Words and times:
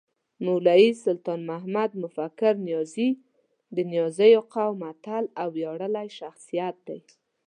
مولوي 0.45 0.89
سلطان 1.05 1.39
محمد 1.49 1.91
مفکر 2.03 2.53
نیازی 2.67 3.09
د 3.75 3.77
نیازيو 3.91 4.41
قوم 4.53 4.79
اتل 4.91 5.23
او 5.41 5.47
وياړلی 5.55 6.07
شخصیت 6.19 6.75
دی 6.87 6.99